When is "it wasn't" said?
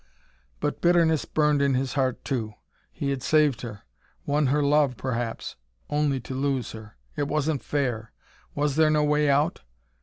7.15-7.61